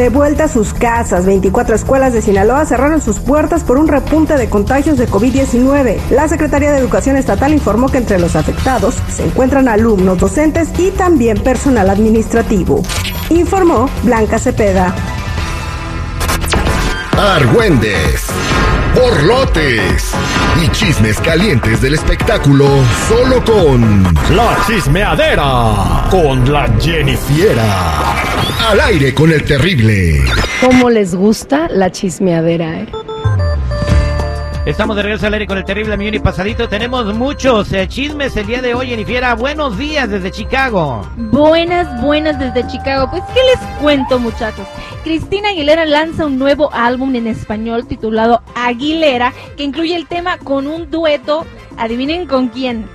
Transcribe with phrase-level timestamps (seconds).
[0.00, 4.38] De vuelta a sus casas, 24 escuelas de Sinaloa cerraron sus puertas por un repunte
[4.38, 5.98] de contagios de COVID-19.
[6.08, 10.90] La Secretaría de Educación Estatal informó que entre los afectados se encuentran alumnos, docentes y
[10.90, 12.82] también personal administrativo.
[13.28, 14.94] Informó Blanca Cepeda.
[17.18, 18.24] Argüendes,
[18.94, 20.14] borlotes
[20.62, 22.66] y chismes calientes del espectáculo
[23.08, 24.04] solo con
[24.34, 28.14] La chismeadera con la Jennifiera.
[28.68, 30.22] Al aire con el terrible.
[30.60, 32.80] ¿Cómo les gusta la chismeadera?
[32.80, 32.86] Eh?
[34.70, 36.68] Estamos de regreso al aire con el terrible millón y pasadito.
[36.68, 39.34] Tenemos muchos eh, chismes el día de hoy, Jennifiera.
[39.34, 41.04] Buenos días desde Chicago.
[41.16, 43.10] Buenas, buenas desde Chicago.
[43.10, 44.68] Pues, ¿qué les cuento, muchachos?
[45.02, 50.68] Cristina Aguilera lanza un nuevo álbum en español titulado Aguilera, que incluye el tema con
[50.68, 51.44] un dueto.
[51.76, 52.88] Adivinen con quién.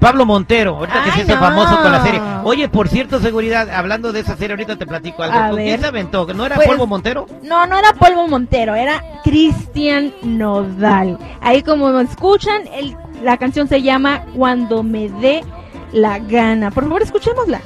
[0.00, 1.40] Pablo Montero, ahorita que se hizo no.
[1.40, 2.20] famoso con la serie.
[2.42, 5.38] Oye, por cierto, seguridad, hablando de esa serie, ahorita te platico algo.
[5.38, 6.26] A ¿Con quién se aventó?
[6.32, 7.26] ¿No era Pues- Polvo Montero?
[7.42, 11.18] No, no era Polvo Montero, era Cristian Nodal.
[11.42, 15.44] Ahí como escuchan, el- la canción se llama Cuando me dé
[15.92, 16.70] la gana.
[16.70, 17.60] Por favor, escuchémosla.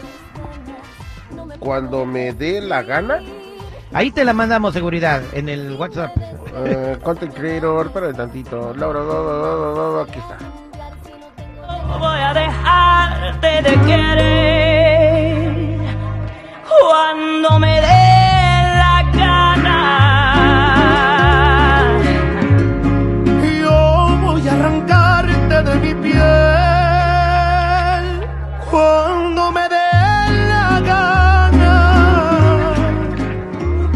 [1.60, 3.20] Cuando me dé la gana,
[3.92, 6.16] Ahí te la mandamos, seguridad, en el WhatsApp.
[6.66, 8.74] eh, content creator, espera tantito.
[8.74, 10.36] Laura, la, la, la, la, la, aquí está.
[11.98, 15.78] Voy a dejarte de querer
[16.80, 18.12] cuando me dé
[18.82, 19.80] la gana.
[23.60, 26.22] Yo voy a arrancarte de mi piel
[28.70, 29.92] cuando me dé
[30.48, 31.76] la gana.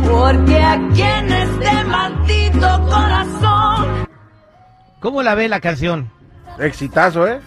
[0.06, 4.06] Porque aquí en este maldito corazón
[5.00, 6.10] ¿Cómo la ve la canción?
[6.58, 7.40] Exitazo, ¿eh?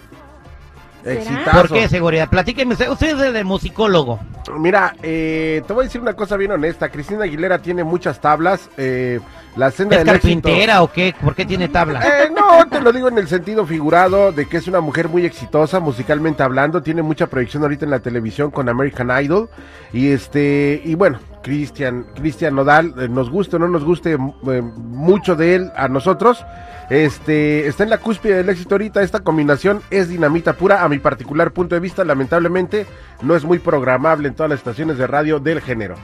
[1.04, 1.58] Exitazo.
[1.58, 2.28] ¿Por qué, seguridad?
[2.28, 4.20] Platíqueme, usted usted es el musicólogo.
[4.58, 6.88] Mira, eh, te voy a decir una cosa bien honesta.
[6.90, 8.68] Cristina Aguilera tiene muchas tablas.
[8.76, 9.20] Eh,
[9.56, 10.42] la senda ¿Es del éxito.
[10.42, 11.14] carpintera o qué?
[11.22, 12.00] ¿Por qué tiene tabla?
[12.00, 15.26] Eh, no, te lo digo en el sentido figurado de que es una mujer muy
[15.26, 19.50] exitosa musicalmente hablando, tiene mucha proyección ahorita en la televisión con American Idol
[19.92, 24.62] y este y bueno, Cristian Cristian Nodal, eh, nos guste o no nos guste eh,
[24.62, 26.44] mucho de él a nosotros,
[26.90, 30.98] este está en la cúspide del éxito ahorita, esta combinación es dinamita pura a mi
[30.98, 32.86] particular punto de vista, lamentablemente
[33.22, 35.96] no es muy programable en todas las estaciones de radio del género.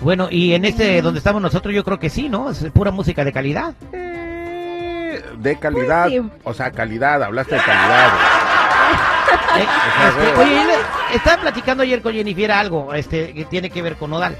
[0.00, 2.50] Bueno, y en este donde estamos nosotros yo creo que sí, ¿no?
[2.50, 3.74] Es pura música de calidad.
[3.92, 6.30] Eh, De calidad, Pues sí.
[6.44, 8.10] o sea, calidad, hablaste de calidad.
[9.56, 9.66] Eh,
[10.06, 10.62] este, oye,
[11.12, 14.36] estaba platicando ayer con Jennifer algo este, que tiene que ver con Nodal.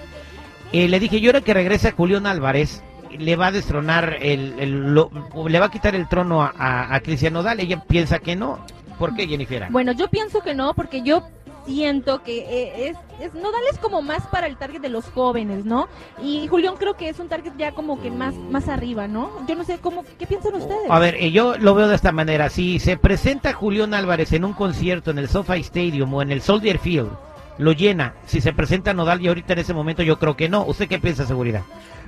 [0.73, 2.83] Eh, le dije, yo ahora que regresa Julián Álvarez,
[3.19, 5.11] le va a destronar, el, el- lo-
[5.49, 7.59] le va a quitar el trono a, a, a Cristian Nodal.
[7.61, 8.59] Ella piensa que no.
[8.99, 9.67] ¿Por qué, Jennifer?
[9.71, 11.23] Bueno, yo pienso que no, porque yo
[11.67, 15.65] siento que eh, es, es Nodal es como más para el target de los jóvenes,
[15.65, 15.89] ¿no?
[16.23, 19.31] Y Julián creo que es un target ya como que más más arriba, ¿no?
[19.49, 20.89] Yo no sé cómo qué piensan ustedes.
[20.91, 22.49] A ver, eh, yo lo veo de esta manera.
[22.49, 26.41] Si se presenta Julián Álvarez en un concierto en el SoFi Stadium o en el
[26.43, 27.11] Soldier Field,
[27.59, 28.15] lo llena.
[28.27, 30.65] Si se presenta Nodal y ahorita en ese momento yo creo que no.
[30.65, 31.63] ¿Usted qué piensa, seguridad?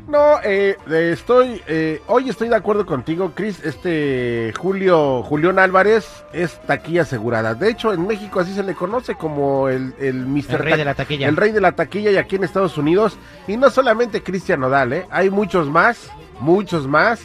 [0.09, 3.63] No, eh, eh, estoy, eh, hoy estoy de acuerdo contigo, Chris.
[3.65, 7.55] Este Julio, Julián Álvarez es taquilla asegurada.
[7.55, 10.55] De hecho, en México así se le conoce como el, el Mr.
[10.55, 11.29] El rey Ta- de la taquilla.
[11.29, 13.17] El rey de la taquilla y aquí en Estados Unidos.
[13.47, 15.07] Y no solamente Cristian Nodal, ¿eh?
[15.11, 16.11] Hay muchos más,
[16.41, 17.21] muchos más,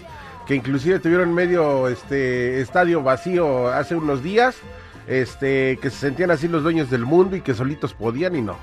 [0.46, 4.56] que inclusive tuvieron medio este estadio vacío hace unos días,
[5.08, 8.58] este, que se sentían así los dueños del mundo y que solitos podían y no.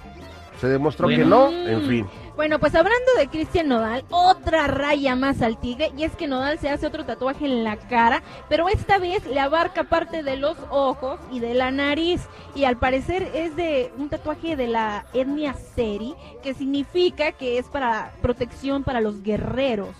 [0.60, 2.06] Se demostró que no, en fin.
[2.37, 6.59] Bueno, pues hablando de Cristian Nodal, otra raya más al tigre, y es que Nodal
[6.59, 10.56] se hace otro tatuaje en la cara, pero esta vez le abarca parte de los
[10.70, 12.23] ojos y de la nariz,
[12.56, 17.67] y al parecer es de un tatuaje de la etnia Seri, que significa que es
[17.67, 19.94] para protección para los guerreros.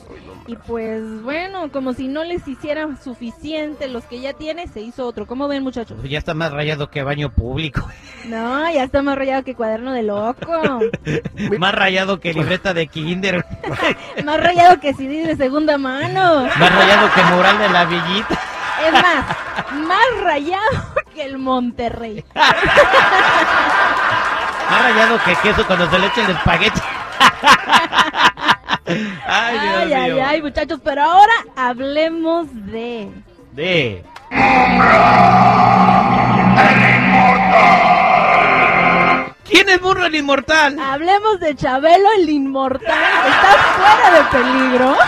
[0.49, 5.07] Y pues bueno, como si no les hicieran suficiente los que ya tiene, se hizo
[5.07, 5.27] otro.
[5.27, 5.99] ¿Cómo ven muchachos?
[6.03, 7.89] Ya está más rayado que baño público.
[8.27, 10.81] No, ya está más rayado que cuaderno de loco.
[11.59, 13.45] más rayado que libreta de kinder.
[14.25, 16.45] más rayado que CD de segunda mano.
[16.59, 18.39] más rayado que mural de la villita.
[18.87, 19.27] Es más,
[19.87, 20.71] más rayado
[21.15, 22.25] que el Monterrey.
[24.71, 26.81] Más rayado que queso cuando se le echa el espagueti.
[29.27, 30.25] ay, Dios Ay, ay, mío.
[30.27, 33.11] ay, muchachos, pero ahora hablemos de...
[33.53, 34.03] De.
[39.45, 40.79] ¿Quién es Burro el Inmortal?
[40.79, 42.83] Hablemos de Chabelo el Inmortal,
[43.27, 44.97] está fuera de peligro.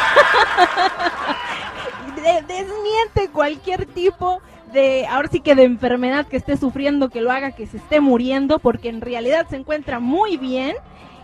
[2.16, 4.40] De- desmiente cualquier tipo
[4.72, 8.00] de, ahora sí que de enfermedad que esté sufriendo, que lo haga que se esté
[8.00, 10.74] muriendo, porque en realidad se encuentra muy bien.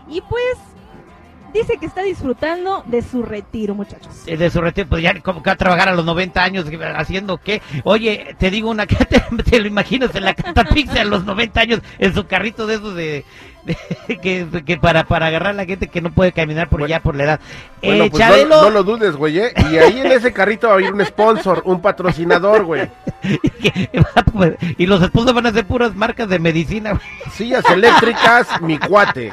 [0.07, 0.57] Y pues
[1.53, 4.23] dice que está disfrutando de su retiro, muchachos.
[4.27, 6.65] Eh, De su retiro, pues ya como que va a trabajar a los 90 años,
[6.95, 7.61] haciendo qué.
[7.83, 11.79] Oye, te digo una que te, lo imaginas en la Catapixia a los 90 años,
[11.99, 13.25] en su carrito de esos de-
[14.21, 17.15] que, que para, para agarrar a la gente que no puede caminar por ya por
[17.15, 17.39] la edad.
[17.81, 19.53] Bueno, eh, pues no- Chabelo, no, lo dudes, güey, ¿eh?
[19.71, 22.89] Y ahí en ese carrito va a haber un sponsor, un patrocinador, güey.
[24.77, 26.91] y los esposos van a ser puras marcas de medicina.
[26.91, 27.01] güey.
[27.31, 29.31] Sillas eléctricas, mi cuate.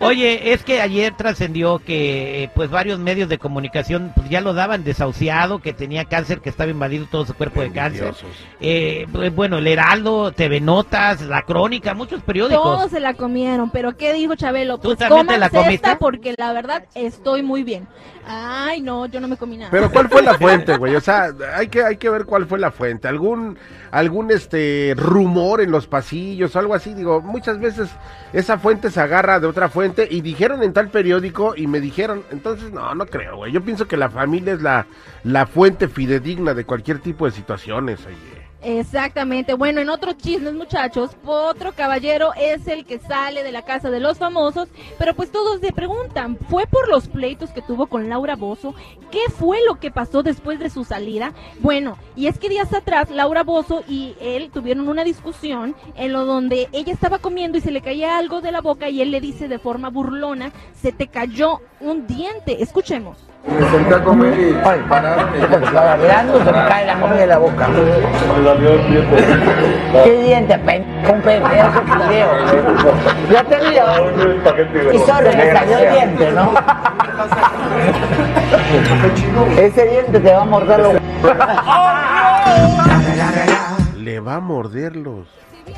[0.00, 4.54] Oye, es que ayer trascendió que eh, pues varios medios de comunicación pues, ya lo
[4.54, 8.14] daban desahuciado, que tenía cáncer, que estaba invadido todo su cuerpo de cáncer.
[8.60, 12.43] Eh, pues, bueno, el Heraldo, TV Notas, La Crónica, muchos periódicos.
[12.48, 14.78] Todos se la comieron, pero ¿qué dijo Chabelo?
[14.78, 15.74] ¿Tú Pues también te la comiste?
[15.74, 17.86] esta porque la verdad estoy muy bien.
[18.26, 19.70] Ay, no, yo no me comí nada.
[19.70, 20.94] Pero ¿cuál fue la fuente, güey?
[20.96, 23.06] O sea, hay que, hay que ver cuál fue la fuente.
[23.06, 23.58] ¿Algún,
[23.90, 26.94] algún este rumor en los pasillos o algo así?
[26.94, 27.90] Digo, muchas veces
[28.32, 32.24] esa fuente se agarra de otra fuente y dijeron en tal periódico y me dijeron,
[32.30, 33.52] entonces no, no creo, güey.
[33.52, 34.86] Yo pienso que la familia es la,
[35.22, 38.33] la fuente fidedigna de cualquier tipo de situaciones, oye.
[38.64, 39.52] Exactamente.
[39.52, 44.00] Bueno, en otros chismes, muchachos, otro caballero es el que sale de la casa de
[44.00, 44.68] los famosos,
[44.98, 48.74] pero pues todos se preguntan, ¿fue por los pleitos que tuvo con Laura Bozo?
[49.10, 51.34] ¿Qué fue lo que pasó después de su salida?
[51.60, 56.24] Bueno, y es que días atrás Laura Bozo y él tuvieron una discusión en lo
[56.24, 59.20] donde ella estaba comiendo y se le caía algo de la boca y él le
[59.20, 62.62] dice de forma burlona, se te cayó un diente.
[62.62, 63.18] Escuchemos.
[63.46, 67.26] Me senté a comer y pararon y estaba hablando, se me cae la comida de
[67.26, 67.68] la boca.
[70.04, 70.54] ¿Qué diente?
[71.12, 72.28] Un pedazo de fideo.
[73.30, 73.86] Ya te digo.
[74.92, 76.52] Y solo me salió el diente, ¿no?
[79.58, 80.94] Ese diente te va a morder los...
[83.96, 85.26] Le va a morderlos.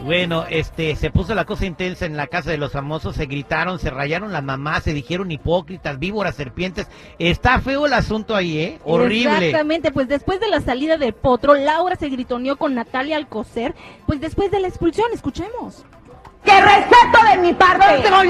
[0.02, 3.78] Bueno, este, se puso la cosa intensa en la casa de los famosos, se gritaron,
[3.78, 6.88] se rayaron las mamás, se dijeron hipócritas, víboras, serpientes.
[7.18, 8.78] Está feo el asunto ahí, ¿eh?
[8.84, 9.48] Horrible.
[9.48, 13.74] Exactamente, pues después de la salida del potro, Laura se gritoneó con Natalia Alcocer,
[14.06, 15.84] pues después de la expulsión, escuchemos.
[16.44, 17.98] Que respeto de mi parte.
[17.98, 18.24] Usted me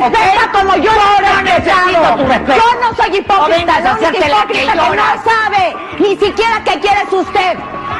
[0.00, 2.56] respeta como yo lo necesito.
[2.56, 7.58] Yo no soy hipócrita, la que hipócrita que, no sabe ni siquiera qué quiere usted.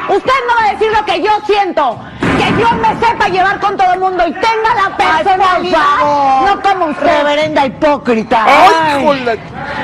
[0.09, 1.99] Usted no va a decir lo que yo siento.
[2.19, 6.45] Que yo me sepa llevar con todo el mundo y tenga la personalidad.
[6.45, 7.05] no como usted.
[7.05, 8.45] Reverenda hipócrita.
[8.47, 9.39] Ay.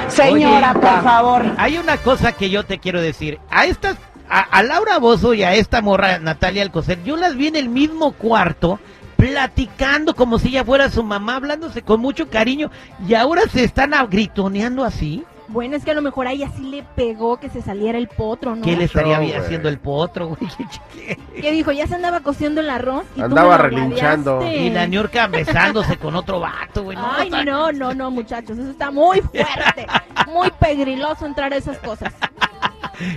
[0.07, 1.45] Señora, Oye, por favor.
[1.57, 3.39] Hay una cosa que yo te quiero decir.
[3.50, 3.95] A estas,
[4.30, 7.69] a, a Laura Bozo y a esta morra Natalia Alcocer, yo las vi en el
[7.69, 8.80] mismo cuarto
[9.15, 12.72] platicando como si ella fuera su mamá, hablándose con mucho cariño
[13.07, 15.24] y ahora se están a- gritoneando así.
[15.51, 18.07] Bueno, es que a lo mejor a ella sí le pegó que se saliera el
[18.07, 18.62] potro, ¿no?
[18.62, 19.34] ¿Qué le estaría güey.
[19.34, 20.40] haciendo el potro, güey?
[20.94, 21.42] ¿Qué- qué?
[21.42, 24.46] Que dijo, ya se andaba cociendo el arroz y tú Andaba me lo relinchando.
[24.46, 26.98] Y la Niurka besándose con otro vato, güey.
[26.98, 29.88] No, Ay, no, no, no, muchachos, eso está muy fuerte,
[30.27, 32.13] muy pegriloso entrar a esas cosas.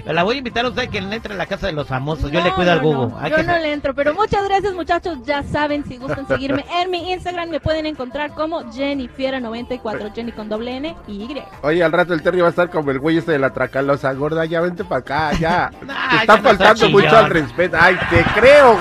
[0.06, 2.30] La voy a invitar a usted que le entre a la casa de los famosos.
[2.30, 3.08] Yo le cuido al Google.
[3.08, 6.64] no, yo que no le entro, pero muchas gracias muchachos, ya saben, si gustan seguirme
[6.80, 11.42] en mi Instagram, me pueden encontrar como Jennifiera94, Jenny con doble N y Y.
[11.62, 14.12] Oye, al rato el Terry va a estar como el güey este de la tracalosa
[14.12, 14.44] gorda.
[14.44, 15.70] Ya vente para acá, ya.
[15.82, 17.76] Nah, Te está faltando mucho al respeto.
[17.78, 18.78] Ay, te creo,